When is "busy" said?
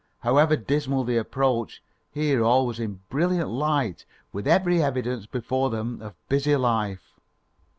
6.27-6.55